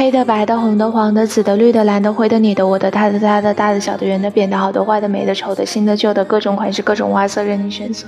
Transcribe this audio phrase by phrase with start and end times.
[0.00, 8.06] 黑的、白的、红的、黄的、紫的、绿的、蓝的、灰的、你的、我的、他的、她的、大的、小的、圆的、扁的、好的、坏的、美的、丑的、新的、旧的、各种款式、各种花色任你选择。